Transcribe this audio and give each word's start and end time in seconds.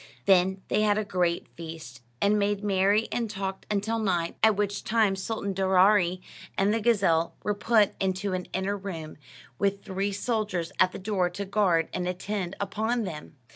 Then 0.25 0.63
they 0.67 0.81
had 0.81 0.97
a 0.97 1.05
great 1.05 1.47
feast, 1.49 2.01
and 2.19 2.39
made 2.39 2.63
merry 2.63 3.07
and 3.11 3.29
talked 3.29 3.67
until 3.69 3.99
night, 3.99 4.35
at 4.41 4.55
which 4.55 4.83
time 4.83 5.15
Sultan 5.15 5.53
Daaraaee 5.53 6.21
and 6.57 6.73
the 6.73 6.81
gazelle 6.81 7.35
were 7.43 7.53
put 7.53 7.93
into 7.99 8.33
an 8.33 8.47
inner 8.51 8.75
room, 8.75 9.17
with 9.59 9.83
three 9.83 10.11
soldiers 10.11 10.71
at 10.79 10.91
the 10.91 10.97
door 10.97 11.29
to 11.29 11.45
guard 11.45 11.87
and 11.93 12.07
attend 12.07 12.55
upon 12.59 13.03
them. 13.03 13.35